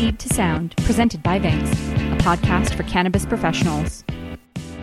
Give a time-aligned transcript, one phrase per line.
[0.00, 1.74] Seed to Sound, presented by Vangst,
[2.14, 4.02] a podcast for cannabis professionals.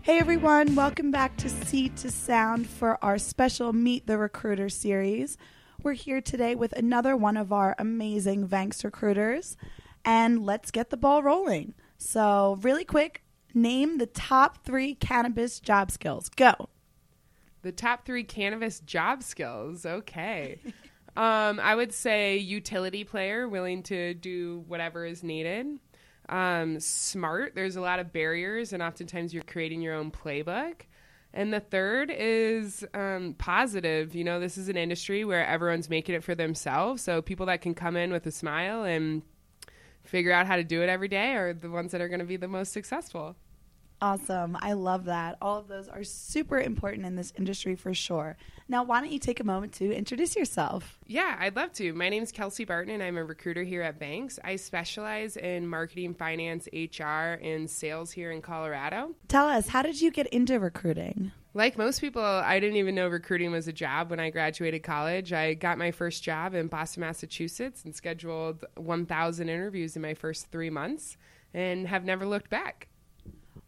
[0.03, 5.35] Hey everyone, welcome back to Seed to Sound for our special Meet the Recruiter series.
[5.81, 9.57] We're here today with another one of our amazing Vangst recruiters,
[10.05, 11.73] and let's get the ball rolling.
[11.97, 13.23] So, really quick,
[13.55, 16.29] name the top three cannabis job skills.
[16.29, 16.69] Go.
[17.63, 19.83] The top three cannabis job skills.
[19.83, 20.59] Okay.
[21.17, 25.79] um, I would say utility player, willing to do whatever is needed.
[26.29, 27.55] Um, smart.
[27.55, 30.81] There's a lot of barriers, and oftentimes you're creating your own playbook.
[31.33, 34.13] And the third is um, positive.
[34.13, 37.01] You know, this is an industry where everyone's making it for themselves.
[37.01, 39.23] So people that can come in with a smile and
[40.03, 42.25] figure out how to do it every day are the ones that are going to
[42.25, 43.35] be the most successful.
[44.01, 44.57] Awesome.
[44.61, 45.37] I love that.
[45.41, 48.37] All of those are super important in this industry for sure.
[48.69, 50.99] Now, why don't you take a moment to introduce yourself?
[51.07, 51.93] Yeah, I'd love to.
[51.93, 54.39] My name is Kelsey Barton, and I'm a recruiter here at Vangst.
[54.43, 59.15] I specialize in marketing, finance, HR, and sales here in Colorado.
[59.29, 61.31] Tell us, how did you get into recruiting?
[61.55, 65.33] Like most people, I didn't even know recruiting was a job when I graduated college.
[65.33, 70.51] I got my first job in Boston, Massachusetts, and scheduled 1,000 interviews in my first
[70.51, 71.17] three months
[71.55, 72.89] and have never looked back.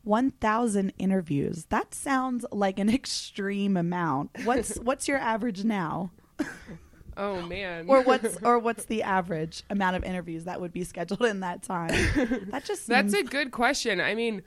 [0.10, 1.66] 1,000 interviews.
[1.66, 4.32] That sounds like an extreme amount.
[4.44, 6.12] What's what's your average now?
[7.16, 7.86] Oh man.
[7.88, 11.62] or what's or what's the average amount of interviews that would be scheduled in that
[11.62, 11.90] time?
[12.50, 14.02] That just That's a good question.
[14.02, 14.42] I mean,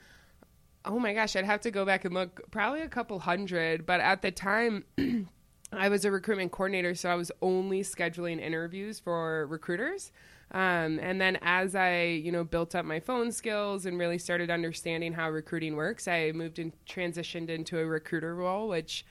[0.83, 2.41] oh my gosh, I'd have to go back and look.
[2.51, 4.83] Probably a couple hundred, but at the time
[5.71, 10.11] I was a recruitment coordinator, so I was only scheduling interviews for recruiters.
[10.53, 14.51] Um, and then as I, you know, built up my phone skills and really started
[14.51, 19.03] understanding how recruiting works, I moved and transitioned into a recruiter role, which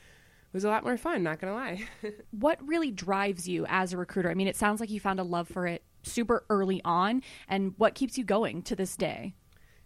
[0.52, 1.84] was a lot more fun, not gonna lie.
[2.30, 4.30] What really drives you as a recruiter?
[4.30, 7.74] I mean, it sounds like you found a love for it super early on, and
[7.76, 9.34] what keeps you going to this day?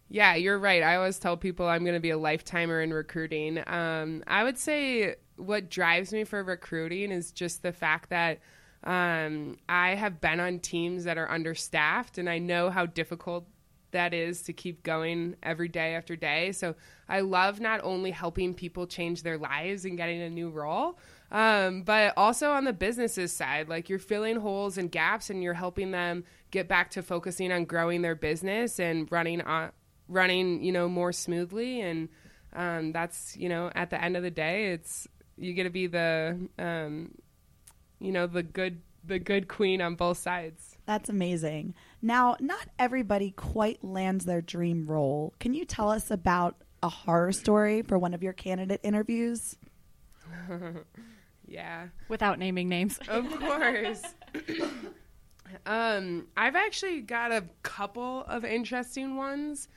[0.08, 0.82] Yeah, you're right.
[0.82, 3.62] I always tell people I'm going to be a lifetimer in recruiting.
[3.66, 8.38] Um, I would say what drives me for recruiting is just the fact that
[8.84, 13.46] um, I have been on teams that are understaffed, and I know how difficult
[13.92, 16.52] that is to keep going every day after day.
[16.52, 16.74] So
[17.08, 20.98] I love not only helping people change their lives and getting a new role,
[21.30, 25.54] um, but also on the businesses side, like you're filling holes and gaps, and you're
[25.54, 29.70] helping them get back to focusing on growing their business and running on
[30.08, 32.08] running you know more smoothly and
[32.54, 35.86] um, that's you know at the end of the day it's you get to be
[35.86, 37.10] the um,
[38.00, 41.74] you know the good the good queen on both sides That's amazing.
[42.02, 45.32] Now, not everybody quite lands their dream role.
[45.40, 49.56] Can you tell us about a horror story for one of your candidate interviews?
[51.46, 52.98] yeah Without naming names.
[53.08, 54.02] of course
[55.66, 59.68] um i've actually got a couple of interesting ones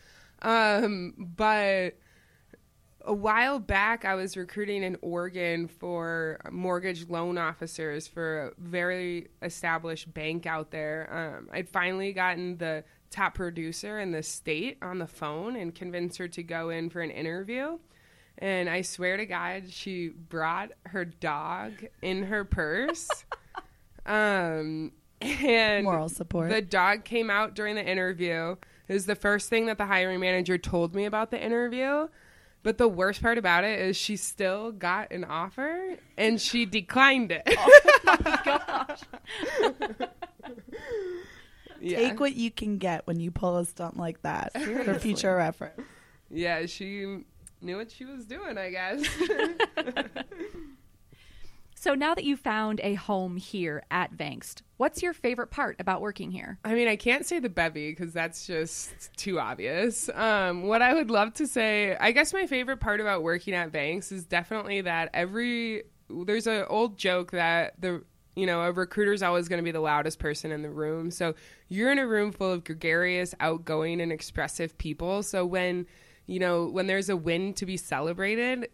[0.42, 1.92] um but
[3.10, 9.28] a while back i was recruiting in oregon for mortgage loan officers for a very
[9.42, 15.00] established bank out there um, i'd finally gotten the top producer in the state on
[15.00, 17.80] the phone and convinced her to go in for an interview
[18.38, 21.72] and i swear to god she brought her dog
[22.04, 23.10] in her purse
[24.06, 24.92] um,
[25.22, 26.50] and Moral support.
[26.52, 28.56] the dog came out during the interview.
[28.88, 32.08] It was the first thing that the hiring manager told me about the interview.
[32.62, 37.32] But the worst part about it is she still got an offer and she declined
[37.32, 37.44] it.
[37.48, 38.86] Oh
[41.80, 41.98] yeah.
[42.00, 45.82] Take what you can get when you pull a stunt like that for future reference.
[46.30, 47.24] yeah, she
[47.62, 49.08] knew what she was doing, I guess.
[51.80, 56.02] So now that you found a home here at Vangst, what's your favorite part about
[56.02, 56.60] working here?
[56.66, 60.10] I mean, I can't say the bevy because that's just too obvious.
[60.14, 63.72] Um, what I would love to say, I guess my favorite part about working at
[63.72, 68.04] Vangst is definitely that every there's an old joke that the
[68.36, 71.12] you know a recruiter's always going to be the loudest person in the room.
[71.12, 71.34] So
[71.70, 75.24] you're in a room full of gregarious, outgoing, and expressive people.
[75.24, 75.86] So when
[76.26, 78.68] you know when there's a win to be celebrated,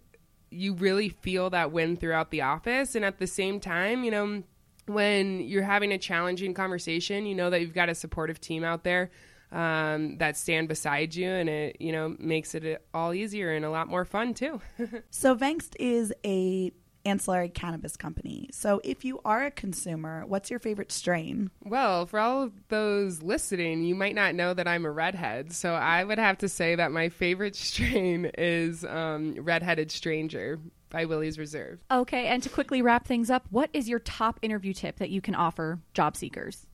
[0.56, 4.44] you really feel that win throughout the office, and at the same time, you know
[4.88, 8.84] when you're having a challenging conversation, you know that you've got a supportive team out
[8.84, 9.10] there
[9.52, 13.70] um, that stand beside you, and it you know makes it all easier and a
[13.70, 14.62] lot more fun too.
[15.10, 16.72] So Vangst is a
[17.06, 18.50] ancillary cannabis company.
[18.52, 21.52] So if you are a consumer, what's your favorite strain?
[21.64, 25.74] well, for all of those listening, you might not know that I'm a redhead, so
[25.74, 30.60] I would have to say that my favorite strain is um, Redheaded Stranger
[30.90, 31.80] by Willie's Reserve.
[31.92, 35.22] Okay, and to quickly wrap things up, what is your top interview tip that you
[35.22, 36.66] can offer job seekers?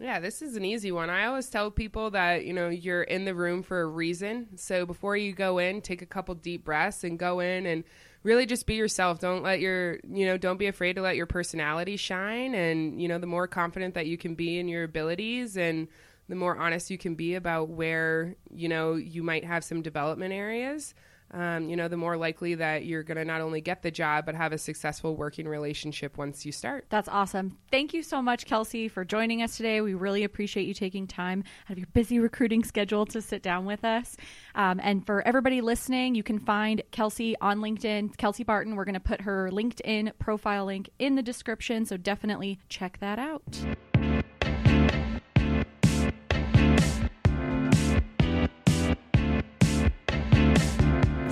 [0.00, 1.10] Yeah, this is an easy one.
[1.10, 4.56] I always tell people that, you know, you're in the room for a reason.
[4.56, 7.84] So before you go in, take a couple deep breaths and go in and
[8.22, 9.20] really just be yourself.
[9.20, 12.54] Don't let your, you know, don't be afraid to let your personality shine.
[12.54, 15.86] And, you know, the more confident that you can be in your abilities and
[16.30, 20.32] the more honest you can be about where, you know, you might have some development
[20.32, 20.94] areas
[21.32, 24.26] um, you know, the more likely that you're going to not only get the job,
[24.26, 26.86] but have a successful working relationship once you start.
[26.88, 27.56] That's awesome.
[27.70, 29.80] Thank you so much, Kelsey, for joining us today.
[29.80, 33.64] We really appreciate you taking time out of your busy recruiting schedule to sit down
[33.64, 34.16] with us.
[34.54, 38.74] Um, and for everybody listening, you can find Kelsey on LinkedIn, Kelsey Barton.
[38.74, 43.18] We're going to put her LinkedIn profile link in the description, so definitely check that
[43.18, 43.64] out.